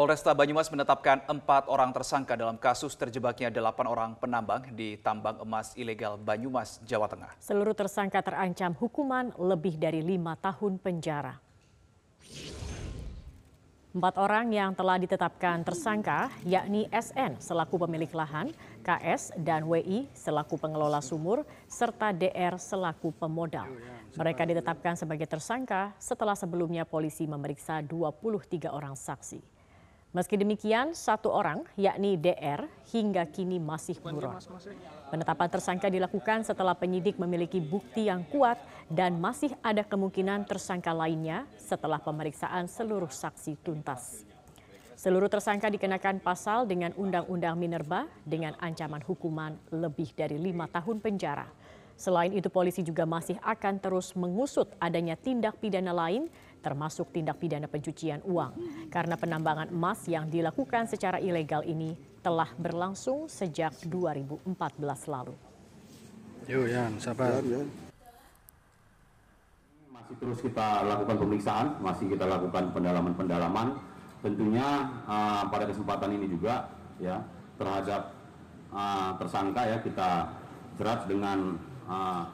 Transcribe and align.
Polresta 0.00 0.32
Banyumas 0.32 0.72
menetapkan 0.72 1.20
empat 1.28 1.68
orang 1.68 1.92
tersangka 1.92 2.32
dalam 2.32 2.56
kasus 2.56 2.96
terjebaknya 2.96 3.52
delapan 3.52 3.84
orang 3.84 4.10
penambang 4.16 4.64
di 4.72 4.96
tambang 4.96 5.36
emas 5.44 5.76
ilegal 5.76 6.16
Banyumas, 6.16 6.80
Jawa 6.88 7.04
Tengah. 7.04 7.36
Seluruh 7.36 7.76
tersangka 7.76 8.24
terancam 8.24 8.72
hukuman 8.80 9.28
lebih 9.36 9.76
dari 9.76 10.00
lima 10.00 10.40
tahun 10.40 10.80
penjara. 10.80 11.36
Empat 13.92 14.16
orang 14.16 14.48
yang 14.48 14.72
telah 14.72 14.96
ditetapkan 14.96 15.68
tersangka 15.68 16.32
yakni 16.48 16.88
SN 16.88 17.36
selaku 17.36 17.84
pemilik 17.84 18.08
lahan, 18.16 18.56
KS 18.80 19.36
dan 19.36 19.68
WI 19.68 20.08
selaku 20.16 20.56
pengelola 20.56 21.04
sumur, 21.04 21.44
serta 21.68 22.16
DR 22.16 22.56
selaku 22.56 23.12
pemodal. 23.20 23.68
Mereka 24.16 24.48
ditetapkan 24.48 24.96
sebagai 24.96 25.28
tersangka 25.28 25.92
setelah 26.00 26.32
sebelumnya 26.32 26.88
polisi 26.88 27.28
memeriksa 27.28 27.84
23 27.84 28.72
orang 28.72 28.96
saksi. 28.96 29.59
Meski 30.10 30.34
demikian, 30.34 30.90
satu 30.90 31.30
orang, 31.30 31.62
yakni 31.78 32.18
DR, 32.18 32.66
hingga 32.90 33.22
kini 33.30 33.62
masih 33.62 33.94
buron. 34.02 34.42
Penetapan 35.06 35.46
tersangka 35.46 35.86
dilakukan 35.86 36.42
setelah 36.42 36.74
penyidik 36.74 37.14
memiliki 37.14 37.62
bukti 37.62 38.10
yang 38.10 38.26
kuat 38.26 38.58
dan 38.90 39.22
masih 39.22 39.54
ada 39.62 39.86
kemungkinan 39.86 40.50
tersangka 40.50 40.90
lainnya 40.90 41.46
setelah 41.62 42.02
pemeriksaan 42.02 42.66
seluruh 42.66 43.06
saksi 43.06 43.62
tuntas. 43.62 44.26
Seluruh 44.98 45.30
tersangka 45.30 45.70
dikenakan 45.70 46.18
pasal 46.18 46.66
dengan 46.66 46.90
Undang-Undang 46.98 47.54
Minerba 47.54 48.10
dengan 48.26 48.58
ancaman 48.58 49.06
hukuman 49.06 49.54
lebih 49.70 50.10
dari 50.10 50.42
lima 50.42 50.66
tahun 50.66 50.98
penjara. 50.98 51.46
Selain 52.00 52.32
itu 52.32 52.48
polisi 52.48 52.80
juga 52.80 53.04
masih 53.04 53.36
akan 53.44 53.76
terus 53.76 54.16
mengusut 54.16 54.72
adanya 54.80 55.20
tindak 55.20 55.60
pidana 55.60 55.92
lain 55.92 56.32
termasuk 56.64 57.12
tindak 57.12 57.36
pidana 57.36 57.68
pencucian 57.68 58.24
uang 58.24 58.56
karena 58.88 59.20
penambangan 59.20 59.68
emas 59.68 60.08
yang 60.08 60.24
dilakukan 60.24 60.88
secara 60.88 61.20
ilegal 61.20 61.60
ini 61.60 61.92
telah 62.24 62.48
berlangsung 62.56 63.28
sejak 63.28 63.76
2014 63.84 64.48
lalu. 65.12 65.36
Yuk 66.48 66.72
Yan, 66.72 66.96
sabar. 66.96 67.44
Masih 69.92 70.16
terus 70.16 70.40
kita 70.40 70.80
lakukan 70.88 71.16
pemeriksaan, 71.20 71.66
masih 71.84 72.08
kita 72.16 72.24
lakukan 72.24 72.72
pendalaman-pendalaman. 72.72 73.76
Tentunya 74.24 74.88
uh, 75.04 75.44
pada 75.52 75.68
kesempatan 75.68 76.16
ini 76.16 76.32
juga 76.32 76.64
ya 76.96 77.20
terhadap 77.60 78.16
uh, 78.72 79.20
tersangka 79.20 79.68
ya 79.68 79.76
kita 79.84 80.32
jerat 80.80 81.04
dengan 81.04 81.60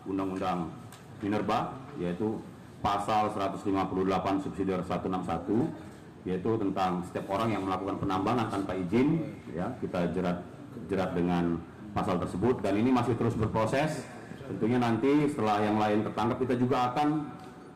undang-undang 0.05 0.69
uh, 0.69 1.21
Minerba 1.25 1.73
yaitu 1.97 2.37
pasal 2.85 3.33
158 3.33 4.45
subsidi 4.45 4.71
161 4.77 6.29
yaitu 6.29 6.51
tentang 6.59 7.01
setiap 7.07 7.27
orang 7.33 7.55
yang 7.55 7.63
melakukan 7.65 7.97
penambangan 8.03 8.47
tanpa 8.51 8.75
izin 8.75 9.33
ya 9.55 9.71
kita 9.81 10.11
jerat 10.13 10.43
jerat 10.91 11.17
dengan 11.17 11.57
pasal 11.97 12.21
tersebut. 12.21 12.61
Dan 12.61 12.77
ini 12.77 12.93
masih 12.93 13.17
terus 13.17 13.33
berproses. 13.33 14.05
Tentunya 14.47 14.77
nanti 14.77 15.33
setelah 15.33 15.65
yang 15.65 15.81
lain 15.81 16.05
tertangkap 16.05 16.39
kita 16.45 16.55
juga 16.61 16.93
akan 16.93 17.09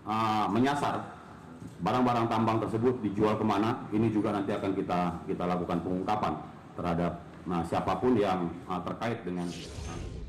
uh, 0.05 0.47
menyasar 0.53 1.03
barang-barang 1.81 2.27
tambang 2.29 2.59
tersebut 2.61 3.01
dijual 3.01 3.41
ke 3.41 3.45
mana. 3.47 3.89
Ini 3.91 4.13
juga 4.13 4.37
nanti 4.37 4.53
akan 4.53 4.77
kita 4.77 5.25
kita 5.25 5.45
lakukan 5.49 5.81
pengungkapan 5.81 6.35
terhadap 6.77 7.15
nah 7.49 7.65
siapa 7.65 7.97
pun 7.97 8.15
yang 8.21 8.53
uh, 8.69 8.79
terkait 8.85 9.25
dengan 9.25 9.49
uh, 9.49 10.20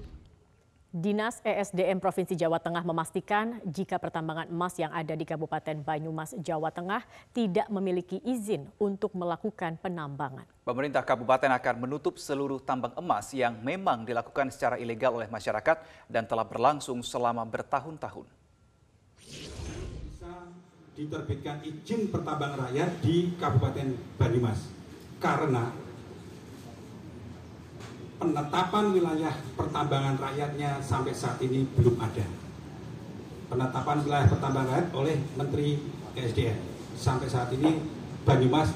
Dinas 0.92 1.39
ESDM 1.47 2.03
Provinsi 2.03 2.36
Jawa 2.36 2.59
Tengah 2.59 2.84
memastikan 2.84 3.64
jika 3.64 3.95
pertambangan 3.95 4.52
emas 4.52 4.75
yang 4.75 4.92
ada 4.92 5.16
di 5.16 5.23
Kabupaten 5.23 5.80
Banyumas, 5.88 6.36
Jawa 6.44 6.67
Tengah 6.67 7.08
tidak 7.32 7.71
memiliki 7.71 8.20
izin 8.27 8.67
untuk 8.76 9.15
melakukan 9.15 9.80
penambangan. 9.80 10.43
Pemerintah 10.67 10.99
kabupaten 11.08 11.48
akan 11.48 11.88
menutup 11.88 12.20
seluruh 12.20 12.60
tambang 12.60 12.92
emas 12.99 13.32
yang 13.32 13.55
memang 13.64 14.04
dilakukan 14.04 14.52
secara 14.52 14.76
ilegal 14.76 15.15
oleh 15.15 15.32
masyarakat 15.32 15.80
dan 16.11 16.27
telah 16.27 16.43
berlangsung 16.43 16.99
selama 17.08 17.48
bertahun-tahun. 17.48 18.27
Bisa 19.15 20.52
diterbitkan 20.99 21.64
izin 21.64 22.11
pertambangan 22.11 22.67
rakyat 22.67 22.99
di 22.99 23.32
Kabupaten 23.39 23.95
Banyumas 24.20 24.60
karena 25.23 25.71
penetapan 28.21 28.93
wilayah 28.93 29.33
pertambangan 29.58 30.14
rakyatnya 30.21 30.77
sampai 30.77 31.09
saat 31.09 31.42
ini 31.42 31.65
belum 31.73 31.98
ada. 31.98 32.21
Penetapan 33.49 33.98
wilayah 34.05 34.27
pertambangan 34.30 34.70
rakyat 34.77 34.89
oleh 34.93 35.17
Menteri 35.33 35.82
ESDM 36.14 36.58
sampai 36.93 37.26
saat 37.26 37.49
ini 37.49 37.82
Banyumas 38.21 38.70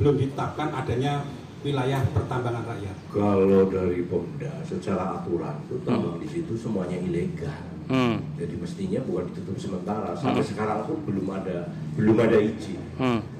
belum 0.00 0.16
ditetapkan 0.16 0.72
adanya 0.72 1.20
wilayah 1.60 2.00
pertambangan 2.16 2.64
rakyat. 2.64 2.96
Kalau 3.12 3.68
dari 3.68 4.00
Pemda 4.08 4.64
secara 4.64 5.20
aturan 5.20 5.60
itu 5.68 5.76
tambang 5.84 6.16
hmm. 6.16 6.24
di 6.24 6.28
situ 6.32 6.56
semuanya 6.56 6.96
ilegal. 6.96 7.68
Hmm. 7.84 8.16
Jadi 8.40 8.56
mestinya 8.56 9.04
bukan 9.04 9.28
ditutup 9.28 9.60
sementara. 9.60 10.16
Sampai 10.16 10.40
hmm. 10.40 10.50
sekarang 10.56 10.88
pun 10.88 11.04
belum 11.04 11.28
ada 11.36 11.68
belum 12.00 12.16
ada 12.16 12.40
izin. 12.40 12.80
Hmm 12.96 13.33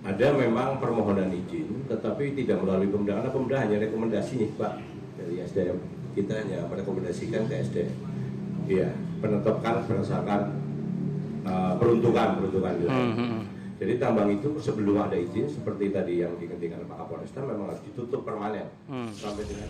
ada 0.00 0.26
memang 0.32 0.80
permohonan 0.80 1.28
izin, 1.28 1.84
tetapi 1.84 2.32
tidak 2.32 2.64
melalui 2.64 2.88
Pemda, 2.88 3.20
karena 3.20 3.30
Pemda 3.30 3.56
hanya 3.60 3.76
rekomendasi 3.84 4.32
nih 4.40 4.50
Pak 4.56 4.72
dari 5.20 5.34
SDM 5.44 5.78
kita 6.16 6.32
hanya 6.42 6.66
merekomendasikan 6.66 7.46
ke 7.46 7.54
SDM. 7.70 7.94
Iya, 8.66 8.88
penetapkan 9.22 9.86
berdasarkan 9.86 10.40
uh, 11.46 11.74
peruntukan 11.78 12.38
peruntukan 12.38 12.72
wilayah. 12.82 13.06
Hmm, 13.10 13.14
hmm. 13.14 13.42
Jadi 13.80 13.92
tambang 13.96 14.28
itu 14.28 14.60
sebelum 14.60 15.00
ada 15.00 15.16
izin 15.16 15.48
seperti 15.48 15.88
tadi 15.88 16.20
yang 16.20 16.36
diketinggalan 16.36 16.84
Pak 16.84 16.98
Kapolresta 17.00 17.40
memang 17.40 17.72
harus 17.72 17.82
ditutup 17.88 18.28
permanen 18.28 18.68
hmm. 18.92 19.10
sampai 19.16 19.48
dengan 19.48 19.68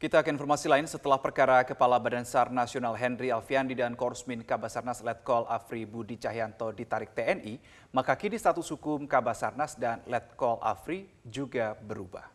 kita 0.00 0.24
ke 0.24 0.32
informasi 0.32 0.64
lain 0.64 0.88
setelah 0.88 1.20
perkara 1.20 1.60
Kepala 1.60 2.00
Badan 2.00 2.24
SAR 2.24 2.48
Nasional 2.48 2.96
Henry 2.96 3.28
Alfiandi 3.28 3.76
dan 3.76 3.92
Korsmin 3.92 4.40
Kabasarnas 4.40 5.04
Letkol 5.04 5.44
Afri 5.44 5.84
Budi 5.84 6.16
Cahyanto 6.16 6.72
ditarik 6.72 7.12
TNI, 7.12 7.60
maka 7.92 8.16
kini 8.16 8.40
status 8.40 8.64
hukum 8.72 9.04
Kabasarnas 9.04 9.76
dan 9.76 10.00
Letkol 10.08 10.56
Afri 10.64 11.04
juga 11.20 11.76
berubah. 11.76 12.32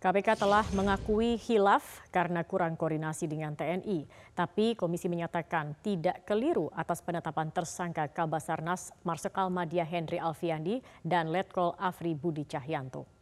KPK 0.00 0.40
telah 0.40 0.64
mengakui 0.72 1.36
hilaf 1.36 1.84
karena 2.08 2.40
kurang 2.40 2.72
koordinasi 2.72 3.28
dengan 3.28 3.52
TNI, 3.52 4.08
tapi 4.32 4.72
komisi 4.72 5.12
menyatakan 5.12 5.76
tidak 5.84 6.24
keliru 6.24 6.72
atas 6.72 7.04
penetapan 7.04 7.52
tersangka 7.52 8.08
Kabasarnas 8.08 8.96
Marsikal 9.04 9.52
Madia 9.52 9.84
Henry 9.84 10.16
Alfiandi 10.16 10.80
dan 11.04 11.28
Letkol 11.28 11.76
Afri 11.76 12.16
Budi 12.16 12.48
Cahyanto. 12.48 13.17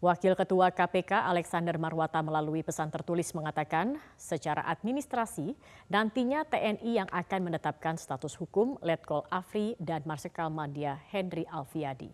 Wakil 0.00 0.32
Ketua 0.32 0.72
KPK 0.72 1.28
Alexander 1.28 1.76
Marwata 1.76 2.24
melalui 2.24 2.64
pesan 2.64 2.88
tertulis 2.88 3.36
mengatakan 3.36 4.00
secara 4.16 4.64
administrasi 4.64 5.52
nantinya 5.92 6.40
TNI 6.48 7.04
yang 7.04 7.08
akan 7.12 7.52
menetapkan 7.52 8.00
status 8.00 8.32
hukum 8.40 8.80
Letkol 8.80 9.28
Afri 9.28 9.76
dan 9.76 10.00
Marsikal 10.08 10.48
Madia 10.48 10.96
Henry 11.12 11.44
Alfiadi. 11.44 12.08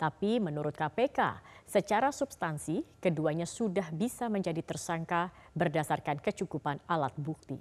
Tapi 0.00 0.40
menurut 0.40 0.72
KPK, 0.72 1.44
secara 1.68 2.08
substansi 2.08 2.80
keduanya 3.04 3.44
sudah 3.44 3.92
bisa 3.92 4.32
menjadi 4.32 4.64
tersangka 4.64 5.28
berdasarkan 5.52 6.24
kecukupan 6.24 6.80
alat 6.88 7.12
bukti. 7.20 7.60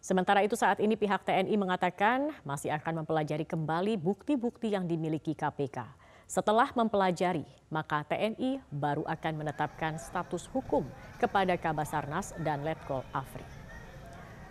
Sementara 0.00 0.40
itu 0.40 0.56
saat 0.56 0.80
ini 0.80 0.96
pihak 0.96 1.20
TNI 1.20 1.52
mengatakan 1.60 2.32
masih 2.48 2.72
akan 2.72 3.04
mempelajari 3.04 3.44
kembali 3.44 4.00
bukti-bukti 4.00 4.72
yang 4.72 4.88
dimiliki 4.88 5.36
KPK. 5.36 6.03
Setelah 6.24 6.72
mempelajari, 6.72 7.44
maka 7.68 8.00
TNI 8.08 8.64
baru 8.72 9.04
akan 9.04 9.44
menetapkan 9.44 10.00
status 10.00 10.48
hukum 10.48 10.88
kepada 11.20 11.52
Kabasarnas 11.60 12.32
dan 12.40 12.64
Letkol 12.64 13.04
Afri. 13.12 13.44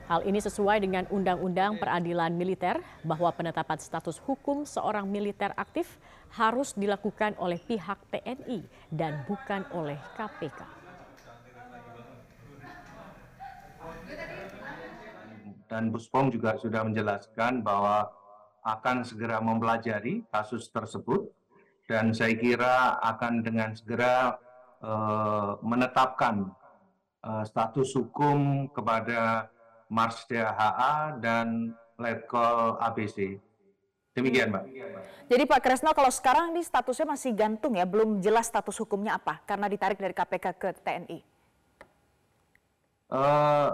Hal 0.06 0.22
ini 0.28 0.38
sesuai 0.38 0.84
dengan 0.84 1.10
Undang-Undang 1.10 1.82
Peradilan 1.82 2.36
Militer 2.38 2.78
bahwa 3.02 3.34
penetapan 3.34 3.82
status 3.82 4.22
hukum 4.22 4.68
seorang 4.70 5.10
militer 5.10 5.50
aktif 5.58 5.98
harus 6.38 6.78
dilakukan 6.78 7.34
oleh 7.42 7.58
pihak 7.58 7.98
TNI 8.12 8.62
dan 8.94 9.26
bukan 9.26 9.66
oleh 9.74 9.98
KPK. 10.14 10.60
Dan 15.66 15.90
Buspom 15.90 16.30
juga 16.30 16.54
sudah 16.62 16.86
menjelaskan 16.86 17.66
bahwa 17.66 18.14
akan 18.62 19.02
segera 19.02 19.42
mempelajari 19.42 20.22
kasus 20.30 20.70
tersebut 20.70 21.34
dan 21.88 22.16
saya 22.16 22.36
kira 22.40 22.98
akan 23.04 23.44
dengan 23.44 23.76
segera 23.76 24.40
uh, 24.80 25.60
menetapkan 25.60 26.48
uh, 27.24 27.44
status 27.44 27.96
hukum 28.00 28.72
kepada 28.72 29.52
Marsdia 29.92 30.50
HA 30.56 31.20
dan 31.20 31.76
Letkol 32.00 32.80
ABC. 32.82 33.38
Demikian, 34.14 34.54
Mbak. 34.54 34.64
Jadi 35.26 35.44
Pak 35.50 35.60
Kresno, 35.66 35.90
kalau 35.98 36.14
sekarang 36.14 36.54
ini 36.54 36.62
statusnya 36.62 37.18
masih 37.18 37.34
gantung 37.34 37.74
ya, 37.74 37.86
belum 37.86 38.22
jelas 38.22 38.46
status 38.46 38.78
hukumnya 38.78 39.18
apa 39.18 39.42
karena 39.50 39.66
ditarik 39.66 39.98
dari 39.98 40.14
KPK 40.14 40.46
ke 40.54 40.70
TNI? 40.86 41.20
Uh, 43.10 43.18
eh, 43.18 43.70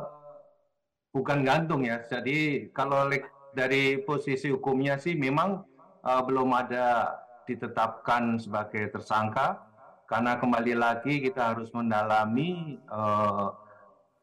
bukan 1.12 1.44
gantung 1.44 1.84
ya. 1.84 2.00
Jadi 2.08 2.72
kalau 2.72 3.12
dari 3.52 4.00
posisi 4.00 4.48
hukumnya 4.48 4.96
sih 4.96 5.20
memang 5.20 5.60
uh, 6.08 6.22
belum 6.24 6.56
ada 6.56 7.20
ditetapkan 7.50 8.38
sebagai 8.38 8.94
tersangka 8.94 9.66
karena 10.10 10.42
kembali 10.42 10.74
lagi 10.74 11.22
kita 11.22 11.54
harus 11.54 11.70
mendalami 11.70 12.82
uh, 12.90 13.54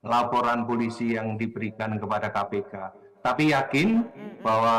laporan 0.02 0.66
polisi 0.66 1.14
yang 1.14 1.38
diberikan 1.38 1.94
kepada 1.98 2.30
KPK. 2.30 2.74
Tapi 3.22 3.54
yakin 3.54 4.02
bahwa 4.42 4.78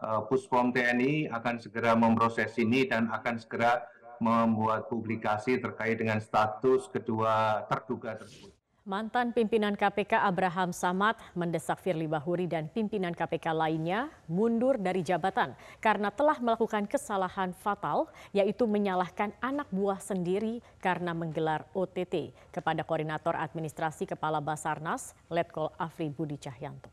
uh, 0.00 0.20
Puspom 0.24 0.72
TNI 0.72 1.28
akan 1.28 1.60
segera 1.60 1.92
memproses 1.92 2.56
ini 2.56 2.88
dan 2.88 3.12
akan 3.12 3.36
segera 3.36 3.84
membuat 4.16 4.88
publikasi 4.88 5.60
terkait 5.60 6.00
dengan 6.00 6.16
status 6.24 6.88
kedua 6.88 7.66
terduga 7.68 8.16
tersebut. 8.16 8.53
Mantan 8.84 9.32
pimpinan 9.32 9.80
KPK 9.80 10.20
Abraham 10.20 10.68
Samad 10.68 11.16
mendesak 11.32 11.80
Firly 11.80 12.04
Bahuri 12.04 12.44
dan 12.44 12.68
pimpinan 12.68 13.16
KPK 13.16 13.56
lainnya 13.56 14.12
mundur 14.28 14.76
dari 14.76 15.00
jabatan 15.00 15.56
karena 15.80 16.12
telah 16.12 16.36
melakukan 16.36 16.84
kesalahan 16.84 17.56
fatal 17.56 18.12
yaitu 18.36 18.68
menyalahkan 18.68 19.32
anak 19.40 19.72
buah 19.72 19.96
sendiri 20.04 20.60
karena 20.84 21.16
menggelar 21.16 21.64
OTT 21.72 22.36
kepada 22.52 22.84
Koordinator 22.84 23.32
Administrasi 23.40 24.04
Kepala 24.04 24.44
Basarnas 24.44 25.16
Letkol 25.32 25.72
Afri 25.80 26.12
Budi 26.12 26.36
Cahyanto. 26.36 26.92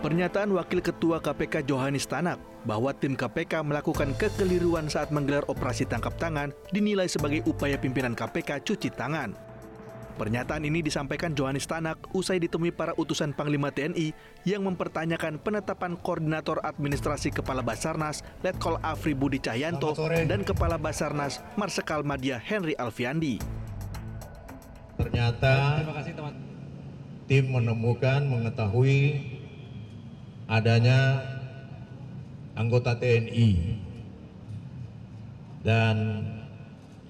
Pernyataan 0.00 0.56
Wakil 0.56 0.80
Ketua 0.80 1.20
KPK 1.20 1.68
Johanis 1.68 2.08
Tanak 2.08 2.40
bahwa 2.64 2.88
tim 2.96 3.12
KPK 3.12 3.60
melakukan 3.60 4.16
kekeliruan 4.16 4.88
saat 4.88 5.12
menggelar 5.12 5.44
operasi 5.44 5.84
tangkap 5.84 6.16
tangan 6.16 6.56
dinilai 6.72 7.04
sebagai 7.04 7.44
upaya 7.44 7.76
pimpinan 7.76 8.16
KPK 8.16 8.64
cuci 8.64 8.96
tangan. 8.96 9.36
Pernyataan 10.16 10.64
ini 10.64 10.80
disampaikan 10.80 11.36
Johanis 11.36 11.68
Tanak 11.68 12.00
usai 12.16 12.40
ditemui 12.40 12.72
para 12.72 12.96
utusan 12.96 13.36
Panglima 13.36 13.68
TNI 13.68 14.16
yang 14.48 14.64
mempertanyakan 14.64 15.36
penetapan 15.36 16.00
Koordinator 16.00 16.64
Administrasi 16.64 17.28
Kepala 17.36 17.60
Basarnas 17.60 18.24
Letkol 18.40 18.80
Afri 18.80 19.12
Budi 19.12 19.36
Cahyanto 19.36 19.92
dan 20.24 20.48
Kepala 20.48 20.80
Basarnas 20.80 21.44
Marsikal 21.60 22.00
Madia 22.08 22.40
Henry 22.40 22.72
Alfiandi. 22.80 23.36
Ternyata 24.96 25.84
tim 27.28 27.52
menemukan 27.52 28.24
mengetahui 28.24 29.36
adanya 30.50 31.22
anggota 32.58 32.98
TNI 32.98 33.78
dan 35.62 36.26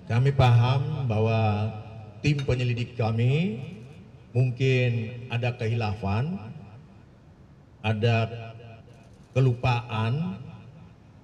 kami 0.04 0.37
paham 0.37 1.08
bahwa 1.08 1.72
tim 2.20 2.37
penyelidik 2.44 3.00
kami 3.00 3.64
mungkin 4.37 5.25
ada 5.32 5.56
kehilafan, 5.56 6.37
ada 7.81 8.28
kelupaan 9.32 10.36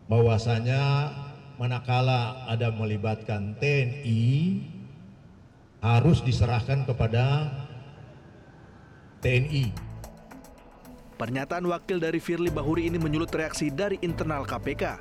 bahwasanya 0.08 1.12
manakala 1.60 2.46
ada 2.48 2.72
melibatkan 2.72 3.58
TNI 3.60 4.24
harus 5.84 6.24
diserahkan 6.24 6.88
kepada 6.88 7.52
TNI. 9.20 9.85
Pernyataan 11.16 11.64
wakil 11.64 11.96
dari 11.96 12.20
Firly 12.20 12.52
Bahuri 12.52 12.92
ini 12.92 13.00
menyulut 13.00 13.32
reaksi 13.32 13.72
dari 13.72 13.96
internal 14.04 14.44
KPK. 14.44 15.00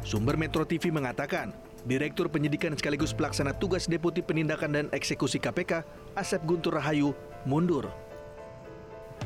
Sumber 0.00 0.40
Metro 0.40 0.64
TV 0.64 0.88
mengatakan, 0.88 1.52
Direktur 1.84 2.32
Penyidikan 2.32 2.72
sekaligus 2.72 3.12
pelaksana 3.12 3.52
tugas 3.52 3.84
Deputi 3.84 4.24
Penindakan 4.24 4.72
dan 4.72 4.86
Eksekusi 4.96 5.36
KPK, 5.36 5.84
Asep 6.16 6.40
Guntur 6.48 6.80
Rahayu, 6.80 7.12
mundur. 7.44 7.92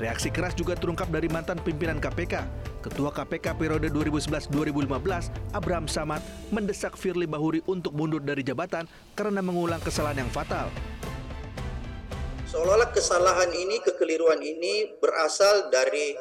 Reaksi 0.02 0.34
keras 0.34 0.58
juga 0.58 0.74
terungkap 0.74 1.06
dari 1.14 1.30
mantan 1.30 1.62
pimpinan 1.62 2.02
KPK. 2.02 2.42
Ketua 2.82 3.14
KPK 3.14 3.54
periode 3.54 3.86
2011-2015, 3.94 5.30
Abraham 5.54 5.86
Samad, 5.86 6.26
mendesak 6.50 6.98
Firly 6.98 7.30
Bahuri 7.30 7.62
untuk 7.70 7.94
mundur 7.94 8.18
dari 8.18 8.42
jabatan 8.42 8.90
karena 9.14 9.38
mengulang 9.38 9.78
kesalahan 9.78 10.26
yang 10.26 10.30
fatal 10.34 10.74
seolah-olah 12.54 12.94
kesalahan 12.94 13.50
ini, 13.50 13.82
kekeliruan 13.82 14.38
ini 14.38 14.94
berasal 15.02 15.74
dari 15.74 16.14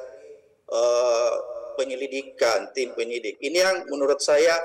uh, 0.74 1.34
penyelidikan, 1.78 2.74
tim 2.74 2.98
penyidik. 2.98 3.38
Ini 3.38 3.58
yang 3.62 3.78
menurut 3.86 4.18
saya 4.18 4.58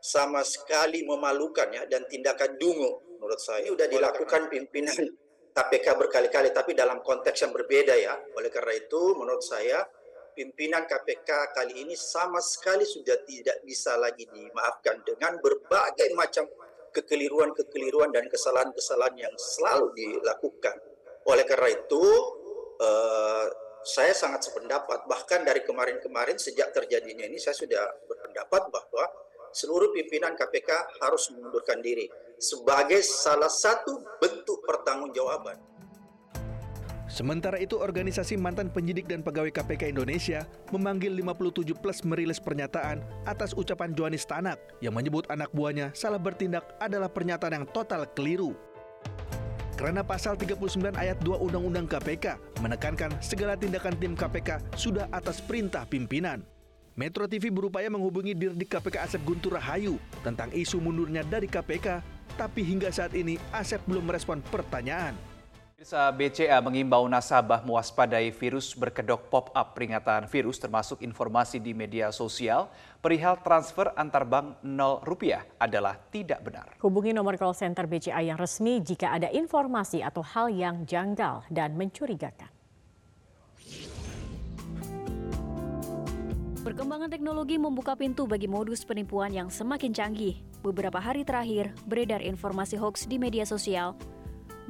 sama 0.00 0.40
sekali 0.40 1.04
memalukan 1.04 1.68
ya 1.68 1.84
dan 1.84 2.08
tindakan 2.08 2.56
dungu 2.56 3.20
menurut 3.20 3.36
saya. 3.36 3.60
Ini 3.60 3.76
sudah 3.76 3.88
dilakukan 3.92 4.48
pimpinan 4.48 4.96
KPK 5.52 6.00
berkali-kali 6.00 6.48
tapi 6.48 6.72
dalam 6.72 7.04
konteks 7.04 7.44
yang 7.44 7.52
berbeda 7.52 7.92
ya. 7.92 8.16
Oleh 8.32 8.48
karena 8.48 8.72
itu 8.72 9.12
menurut 9.12 9.44
saya 9.44 9.84
pimpinan 10.32 10.88
KPK 10.88 11.28
kali 11.52 11.84
ini 11.84 11.92
sama 11.92 12.40
sekali 12.40 12.88
sudah 12.88 13.20
tidak 13.28 13.60
bisa 13.68 14.00
lagi 14.00 14.24
dimaafkan 14.32 15.04
dengan 15.04 15.36
berbagai 15.44 16.08
macam 16.16 16.48
kekeliruan-kekeliruan 16.96 18.16
dan 18.16 18.32
kesalahan-kesalahan 18.32 19.28
yang 19.28 19.34
selalu 19.36 19.92
dilakukan. 19.92 20.91
Oleh 21.28 21.44
karena 21.46 21.70
itu, 21.70 22.02
uh, 22.82 23.46
saya 23.82 24.14
sangat 24.14 24.46
sependapat. 24.46 25.06
Bahkan 25.06 25.42
dari 25.42 25.62
kemarin-kemarin 25.66 26.38
sejak 26.38 26.70
terjadinya 26.74 27.26
ini, 27.26 27.38
saya 27.38 27.54
sudah 27.54 27.82
berpendapat 28.06 28.70
bahwa 28.70 29.04
seluruh 29.52 29.92
pimpinan 29.92 30.32
KPK 30.34 31.02
harus 31.02 31.28
mengundurkan 31.34 31.84
diri 31.84 32.08
sebagai 32.40 33.04
salah 33.04 33.50
satu 33.52 34.00
bentuk 34.18 34.64
pertanggungjawaban. 34.64 35.72
Sementara 37.12 37.60
itu, 37.60 37.76
organisasi 37.76 38.40
mantan 38.40 38.72
penyidik 38.72 39.04
dan 39.04 39.20
pegawai 39.20 39.52
KPK 39.52 39.92
Indonesia 39.92 40.48
memanggil 40.72 41.12
57 41.12 41.76
plus 41.76 42.00
merilis 42.08 42.40
pernyataan 42.40 43.04
atas 43.28 43.52
ucapan 43.52 43.92
Johanis 43.92 44.24
Tanak 44.24 44.56
yang 44.80 44.96
menyebut 44.96 45.28
anak 45.28 45.52
buahnya 45.52 45.92
salah 45.92 46.16
bertindak 46.16 46.64
adalah 46.80 47.12
pernyataan 47.12 47.60
yang 47.60 47.66
total 47.68 48.08
keliru. 48.16 48.56
Karena 49.74 50.04
pasal 50.04 50.36
39 50.36 50.92
ayat 50.94 51.18
2 51.24 51.44
Undang-Undang 51.48 51.88
KPK 51.88 52.36
menekankan 52.60 53.10
segala 53.24 53.56
tindakan 53.56 53.96
tim 53.96 54.12
KPK 54.12 54.60
sudah 54.76 55.08
atas 55.08 55.40
perintah 55.40 55.88
pimpinan. 55.88 56.44
Metro 56.92 57.24
TV 57.24 57.48
berupaya 57.48 57.88
menghubungi 57.88 58.36
Dirdik 58.36 58.68
KPK 58.68 59.00
Asep 59.00 59.24
Guntur 59.24 59.56
Rahayu 59.56 59.96
tentang 60.20 60.52
isu 60.52 60.76
mundurnya 60.76 61.24
dari 61.24 61.48
KPK, 61.48 62.04
tapi 62.36 62.60
hingga 62.60 62.92
saat 62.92 63.16
ini 63.16 63.40
Asep 63.48 63.80
belum 63.88 64.12
merespon 64.12 64.44
pertanyaan. 64.52 65.16
BCA 65.90 66.62
mengimbau 66.62 67.10
nasabah 67.10 67.66
mewaspadai 67.66 68.30
virus 68.30 68.70
berkedok 68.78 69.26
pop-up 69.26 69.74
peringatan 69.74 70.30
virus 70.30 70.62
termasuk 70.62 71.02
informasi 71.02 71.58
di 71.58 71.74
media 71.74 72.14
sosial 72.14 72.70
perihal 73.02 73.42
transfer 73.42 73.90
antar 73.98 74.22
bank 74.22 74.62
0 74.62 75.02
rupiah 75.02 75.42
adalah 75.58 75.98
tidak 76.14 76.38
benar. 76.46 76.78
Hubungi 76.78 77.10
nomor 77.10 77.34
call 77.34 77.58
center 77.58 77.90
BCA 77.90 78.22
yang 78.22 78.38
resmi 78.38 78.78
jika 78.78 79.10
ada 79.10 79.26
informasi 79.34 80.06
atau 80.06 80.22
hal 80.22 80.54
yang 80.54 80.86
janggal 80.86 81.42
dan 81.50 81.74
mencurigakan. 81.74 82.54
Perkembangan 86.62 87.10
teknologi 87.10 87.58
membuka 87.58 87.98
pintu 87.98 88.30
bagi 88.30 88.46
modus 88.46 88.86
penipuan 88.86 89.34
yang 89.34 89.50
semakin 89.50 89.90
canggih. 89.90 90.38
Beberapa 90.62 91.02
hari 91.02 91.26
terakhir, 91.26 91.74
beredar 91.90 92.22
informasi 92.22 92.78
hoax 92.78 93.10
di 93.10 93.18
media 93.18 93.42
sosial 93.42 93.98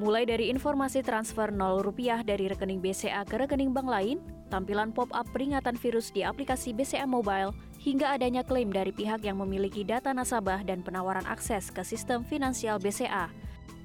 Mulai 0.00 0.24
dari 0.24 0.48
informasi 0.48 1.04
transfer 1.04 1.52
0 1.52 1.84
rupiah 1.84 2.24
dari 2.24 2.48
rekening 2.48 2.80
BCA 2.80 3.28
ke 3.28 3.36
rekening 3.36 3.76
bank 3.76 3.88
lain, 3.92 4.16
tampilan 4.48 4.88
pop-up 4.88 5.28
peringatan 5.36 5.76
virus 5.76 6.08
di 6.08 6.24
aplikasi 6.24 6.72
BCA 6.72 7.04
Mobile, 7.04 7.52
hingga 7.76 8.16
adanya 8.16 8.40
klaim 8.40 8.72
dari 8.72 8.88
pihak 8.88 9.20
yang 9.20 9.36
memiliki 9.36 9.84
data 9.84 10.16
nasabah 10.16 10.64
dan 10.64 10.80
penawaran 10.80 11.28
akses 11.28 11.68
ke 11.68 11.84
sistem 11.84 12.24
finansial 12.24 12.80
BCA. 12.80 13.28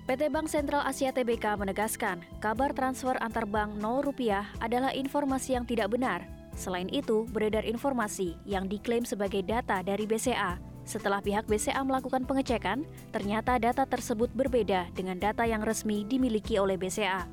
PT 0.07 0.31
Bank 0.31 0.47
Sentral 0.47 0.87
Asia 0.87 1.11
Tbk 1.11 1.59
menegaskan, 1.59 2.23
kabar 2.39 2.71
transfer 2.71 3.19
antar 3.19 3.43
bank 3.43 3.75
0 3.75 4.07
rupiah 4.07 4.47
adalah 4.63 4.95
informasi 4.95 5.59
yang 5.59 5.67
tidak 5.67 5.91
benar. 5.91 6.23
Selain 6.55 6.87
itu, 6.87 7.27
beredar 7.35 7.67
informasi 7.67 8.39
yang 8.47 8.71
diklaim 8.71 9.03
sebagai 9.03 9.43
data 9.43 9.83
dari 9.83 10.07
BCA 10.07 10.76
setelah 10.87 11.19
pihak 11.19 11.45
BCA 11.45 11.83
melakukan 11.83 12.23
pengecekan, 12.23 12.87
ternyata 13.11 13.59
data 13.59 13.83
tersebut 13.83 14.31
berbeda 14.31 14.87
dengan 14.95 15.19
data 15.19 15.43
yang 15.43 15.61
resmi 15.61 16.07
dimiliki 16.07 16.55
oleh 16.55 16.79
BCA. 16.79 17.27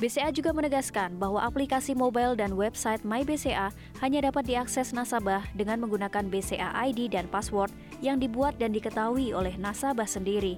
BCA 0.00 0.32
juga 0.32 0.56
menegaskan 0.56 1.20
bahwa 1.20 1.44
aplikasi 1.44 1.92
mobile 1.92 2.32
dan 2.32 2.56
website 2.56 3.04
MyBCA 3.04 3.72
hanya 4.00 4.20
dapat 4.24 4.48
diakses 4.48 4.96
nasabah 4.96 5.44
dengan 5.52 5.84
menggunakan 5.84 6.28
BCA 6.32 6.72
ID 6.88 7.12
dan 7.12 7.28
password 7.28 7.72
yang 8.00 8.16
dibuat 8.16 8.56
dan 8.56 8.72
diketahui 8.72 9.36
oleh 9.36 9.52
nasabah 9.60 10.08
sendiri. 10.08 10.56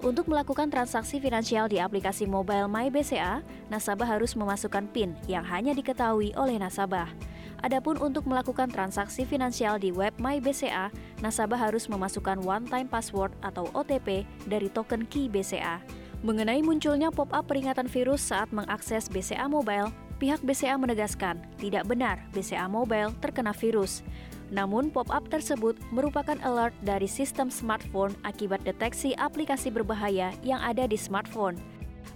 Untuk 0.00 0.32
melakukan 0.32 0.72
transaksi 0.72 1.20
finansial 1.20 1.68
di 1.68 1.76
aplikasi 1.76 2.24
mobile 2.24 2.72
MyBCA, 2.72 3.44
nasabah 3.68 4.08
harus 4.16 4.32
memasukkan 4.32 4.88
PIN 4.96 5.12
yang 5.28 5.44
hanya 5.44 5.76
diketahui 5.76 6.32
oleh 6.32 6.56
nasabah. 6.56 7.12
Adapun 7.60 8.00
untuk 8.00 8.24
melakukan 8.24 8.72
transaksi 8.72 9.28
finansial 9.28 9.76
di 9.76 9.92
web 9.92 10.16
MyBCA, 10.16 10.88
nasabah 11.20 11.60
harus 11.68 11.92
memasukkan 11.92 12.40
one-time 12.40 12.88
password 12.88 13.36
atau 13.44 13.68
OTP 13.76 14.24
dari 14.48 14.72
token 14.72 15.04
key 15.04 15.28
BCA. 15.28 15.84
Mengenai 16.24 16.60
munculnya 16.64 17.12
pop-up 17.12 17.48
peringatan 17.48 17.88
virus 17.88 18.20
saat 18.20 18.48
mengakses 18.52 19.08
BCA 19.08 19.48
Mobile, 19.48 19.92
pihak 20.20 20.40
BCA 20.44 20.76
menegaskan 20.76 21.40
tidak 21.56 21.88
benar 21.88 22.20
BCA 22.32 22.68
Mobile 22.68 23.12
terkena 23.24 23.52
virus. 23.56 24.04
Namun, 24.50 24.90
pop-up 24.90 25.30
tersebut 25.30 25.78
merupakan 25.94 26.36
alert 26.42 26.74
dari 26.82 27.06
sistem 27.06 27.48
smartphone 27.48 28.12
akibat 28.26 28.60
deteksi 28.66 29.14
aplikasi 29.16 29.70
berbahaya 29.70 30.34
yang 30.42 30.60
ada 30.60 30.84
di 30.90 30.98
smartphone. 30.98 31.56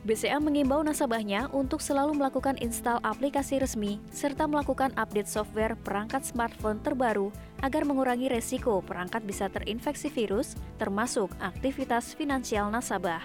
BCA 0.03 0.43
mengimbau 0.43 0.83
nasabahnya 0.83 1.47
untuk 1.55 1.79
selalu 1.79 2.19
melakukan 2.19 2.59
install 2.59 2.99
aplikasi 3.07 3.63
resmi 3.63 4.03
serta 4.11 4.51
melakukan 4.51 4.91
update 4.99 5.31
software 5.31 5.79
perangkat 5.81 6.27
smartphone 6.27 6.83
terbaru 6.83 7.31
agar 7.63 7.87
mengurangi 7.87 8.29
resiko 8.29 8.83
perangkat 8.83 9.23
bisa 9.23 9.47
terinfeksi 9.47 10.11
virus, 10.11 10.59
termasuk 10.77 11.31
aktivitas 11.41 12.13
finansial 12.13 12.69
nasabah. 12.69 13.25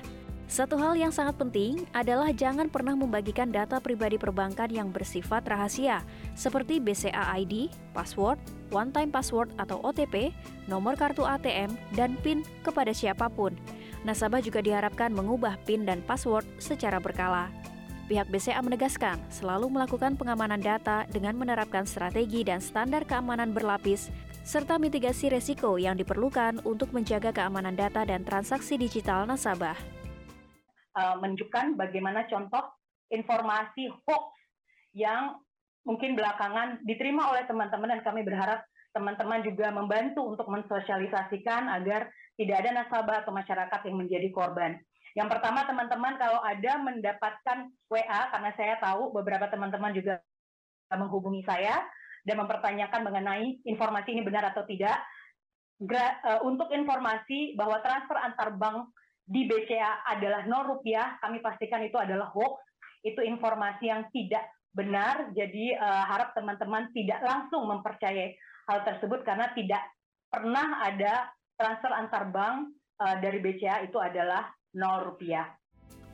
Satu 0.49 0.81
hal 0.81 0.97
yang 0.97 1.13
sangat 1.13 1.37
penting 1.37 1.85
adalah 1.93 2.33
jangan 2.33 2.73
pernah 2.73 2.97
membagikan 2.97 3.53
data 3.53 3.77
pribadi 3.77 4.17
perbankan 4.17 4.65
yang 4.73 4.89
bersifat 4.89 5.45
rahasia, 5.45 6.01
seperti 6.33 6.81
BCA 6.81 7.37
ID, 7.37 7.69
password, 7.93 8.41
one-time 8.73 9.13
password 9.13 9.53
atau 9.61 9.77
OTP, 9.85 10.33
nomor 10.65 10.97
kartu 10.97 11.21
ATM, 11.21 11.69
dan 11.93 12.17
PIN 12.25 12.41
kepada 12.65 12.89
siapa 12.97 13.29
pun. 13.29 13.53
Nasabah 14.07 14.39
juga 14.39 14.63
diharapkan 14.63 15.11
mengubah 15.11 15.59
PIN 15.67 15.83
dan 15.83 15.99
password 16.03 16.47
secara 16.59 16.99
berkala. 16.99 17.51
Pihak 18.07 18.31
BCA 18.31 18.57
menegaskan 18.63 19.21
selalu 19.29 19.69
melakukan 19.69 20.17
pengamanan 20.17 20.59
data 20.59 21.05
dengan 21.13 21.37
menerapkan 21.37 21.85
strategi 21.85 22.41
dan 22.41 22.57
standar 22.57 23.05
keamanan 23.05 23.53
berlapis 23.53 24.09
serta 24.41 24.81
mitigasi 24.81 25.29
resiko 25.29 25.77
yang 25.77 25.93
diperlukan 25.93 26.65
untuk 26.65 26.89
menjaga 26.89 27.29
keamanan 27.29 27.77
data 27.77 28.01
dan 28.01 28.25
transaksi 28.25 28.81
digital 28.81 29.29
nasabah 29.29 29.77
uh, 30.99 31.15
menunjukkan 31.19 31.79
bagaimana 31.79 32.27
contoh 32.27 32.63
informasi 33.09 33.89
hoax 34.05 34.35
yang 34.93 35.39
mungkin 35.87 36.13
belakangan 36.13 36.83
diterima 36.83 37.31
oleh 37.31 37.47
teman-teman 37.47 37.97
dan 37.97 38.01
kami 38.03 38.21
berharap 38.21 38.61
teman-teman 38.93 39.45
juga 39.45 39.69
membantu 39.69 40.25
untuk 40.25 40.47
mensosialisasikan 40.49 41.69
agar 41.69 42.09
tidak 42.39 42.55
ada 42.65 42.69
nasabah 42.83 43.21
atau 43.21 43.31
masyarakat 43.35 43.79
yang 43.85 43.97
menjadi 43.99 44.27
korban. 44.33 44.79
Yang 45.17 45.29
pertama 45.35 45.65
teman-teman 45.65 46.15
kalau 46.21 46.39
ada 46.41 46.71
mendapatkan 46.79 47.57
WA 47.89 48.21
karena 48.31 48.51
saya 48.55 48.75
tahu 48.79 49.11
beberapa 49.13 49.49
teman-teman 49.49 49.91
juga 49.93 50.21
menghubungi 50.93 51.45
saya 51.45 51.81
dan 52.25 52.39
mempertanyakan 52.41 53.01
mengenai 53.05 53.61
informasi 53.65 54.13
ini 54.13 54.21
benar 54.25 54.53
atau 54.53 54.65
tidak. 54.65 54.97
Eh, 55.79 56.39
untuk 56.43 56.69
informasi 56.69 57.55
bahwa 57.55 57.79
transfer 57.79 58.19
antar 58.19 58.51
bank 58.59 58.91
di 59.29 59.45
BCA 59.45 60.03
adalah 60.17 60.43
nol 60.49 60.77
rupiah, 60.77 61.15
kami 61.21 61.39
pastikan 61.39 61.85
itu 61.85 61.95
adalah 61.95 62.33
hoax, 62.33 62.59
itu 63.05 63.21
informasi 63.21 63.87
yang 63.87 64.03
tidak 64.11 64.43
benar, 64.73 65.33
jadi 65.33 65.77
uh, 65.81 66.03
harap 66.05 66.33
teman-teman 66.37 66.93
tidak 66.93 67.21
langsung 67.25 67.65
mempercayai 67.65 68.37
hal 68.69 68.85
tersebut 68.85 69.25
karena 69.25 69.49
tidak 69.57 69.81
pernah 70.29 70.85
ada 70.85 71.33
transfer 71.57 71.89
antar 71.89 72.29
bank 72.29 72.77
uh, 73.01 73.17
dari 73.17 73.41
BCA 73.41 73.89
itu 73.89 73.97
adalah 73.97 74.53
nol 74.77 75.09
rupiah. 75.09 75.49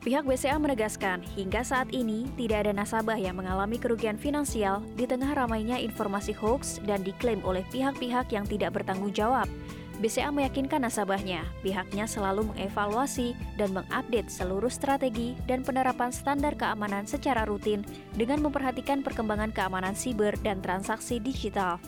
Pihak 0.06 0.22
BCA 0.22 0.54
menegaskan, 0.62 1.18
hingga 1.34 1.66
saat 1.66 1.90
ini 1.90 2.30
tidak 2.38 2.62
ada 2.62 2.72
nasabah 2.72 3.18
yang 3.18 3.42
mengalami 3.42 3.74
kerugian 3.74 4.14
finansial 4.14 4.78
di 4.94 5.02
tengah 5.02 5.34
ramainya 5.34 5.82
informasi 5.82 6.30
hoax 6.30 6.78
dan 6.86 7.02
diklaim 7.02 7.42
oleh 7.42 7.66
pihak-pihak 7.74 8.30
yang 8.30 8.46
tidak 8.46 8.70
bertanggung 8.70 9.10
jawab. 9.10 9.50
BCA 9.96 10.28
meyakinkan 10.28 10.84
nasabahnya, 10.84 11.42
pihaknya 11.64 12.04
selalu 12.04 12.52
mengevaluasi 12.52 13.32
dan 13.56 13.72
mengupdate 13.72 14.28
seluruh 14.28 14.68
strategi 14.68 15.32
dan 15.48 15.64
penerapan 15.64 16.12
standar 16.12 16.52
keamanan 16.52 17.08
secara 17.08 17.48
rutin 17.48 17.80
dengan 18.12 18.44
memperhatikan 18.44 19.00
perkembangan 19.00 19.50
keamanan 19.56 19.96
siber 19.96 20.36
dan 20.44 20.60
transaksi 20.60 21.16
digital. 21.16 21.80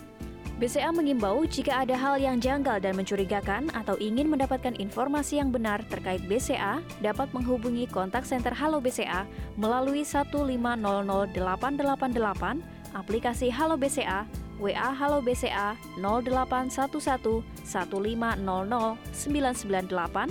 BCA 0.59 0.91
mengimbau 0.91 1.47
jika 1.47 1.87
ada 1.87 1.95
hal 1.95 2.19
yang 2.19 2.43
janggal 2.43 2.83
dan 2.83 2.99
mencurigakan 2.99 3.71
atau 3.79 3.95
ingin 4.03 4.27
mendapatkan 4.27 4.75
informasi 4.75 5.39
yang 5.39 5.55
benar 5.55 5.79
terkait 5.87 6.19
BCA, 6.27 6.83
dapat 6.99 7.31
menghubungi 7.31 7.87
kontak 7.87 8.27
center 8.27 8.51
Halo 8.51 8.83
BCA 8.83 9.23
melalui 9.55 10.03
1500888, 10.03 12.59
aplikasi 12.91 13.55
Halo 13.55 13.79
BCA, 13.79 14.27
WA 14.59 14.91
Halo 14.91 15.23
BCA 15.23 15.79
0811 16.03 17.47
1500 17.63 18.99
998, 19.15 20.27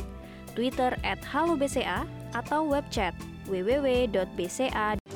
Twitter 0.59 0.91
at 1.07 1.23
Halo 1.23 1.55
BCA, 1.55 2.03
atau 2.35 2.67
web 2.67 2.83
chat 2.91 3.15
www.bca 3.47 5.06